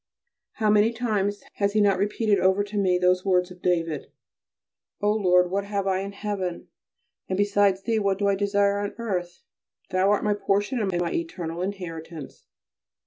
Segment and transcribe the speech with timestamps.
[0.53, 4.11] How many times has he not repeated over to me those words of David:
[4.99, 5.11] "O!
[5.11, 6.69] Lord, what have I in heaven,
[7.29, 9.43] and besides Thee what do I desire on earth?
[9.91, 12.45] Thou art my portion and my eternal inheritance."